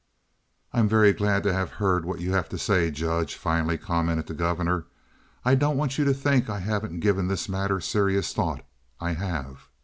"I'm 0.73 0.87
very 0.89 1.13
glad 1.13 1.43
to 1.43 1.53
have 1.53 1.73
heard 1.73 2.05
what 2.05 2.19
you 2.21 2.31
have 2.31 2.49
to 2.49 2.57
say, 2.57 2.89
Judge," 2.89 3.35
finally 3.35 3.77
commented 3.77 4.25
the 4.25 4.33
governor. 4.33 4.87
I 5.45 5.53
don't 5.53 5.77
want 5.77 5.99
you 5.99 6.05
to 6.05 6.13
think 6.15 6.49
I 6.49 6.57
haven't 6.57 7.01
given 7.01 7.27
this 7.27 7.47
matter 7.47 7.79
serious 7.79 8.33
thought—I 8.33 9.11
have. 9.13 9.69